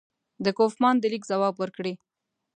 [0.45, 1.93] د کوفمان د لیک ځواب ورکړي.